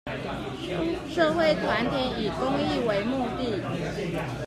[1.11, 3.61] 社會團體以公益為目的